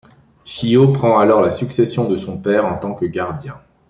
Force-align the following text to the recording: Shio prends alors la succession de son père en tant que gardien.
Shio 0.45 0.87
prends 0.93 1.19
alors 1.19 1.41
la 1.41 1.51
succession 1.51 2.09
de 2.09 2.17
son 2.17 2.35
père 2.35 2.65
en 2.65 2.75
tant 2.75 2.95
que 2.95 3.05
gardien. 3.05 3.61